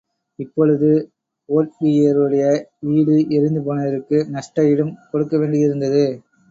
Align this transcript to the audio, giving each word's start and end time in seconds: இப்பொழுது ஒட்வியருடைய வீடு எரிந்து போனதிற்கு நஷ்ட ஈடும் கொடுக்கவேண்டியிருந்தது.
இப்பொழுது 0.39 0.89
ஒட்வியருடைய 1.49 2.45
வீடு 2.87 3.15
எரிந்து 3.29 3.61
போனதிற்கு 3.61 4.19
நஷ்ட 4.29 4.65
ஈடும் 4.65 4.93
கொடுக்கவேண்டியிருந்தது. 5.13 6.05